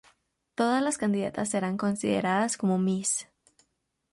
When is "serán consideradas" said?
1.49-2.57